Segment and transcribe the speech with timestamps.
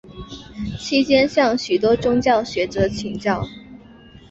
[0.79, 3.47] 期间向许多宗教学者请教。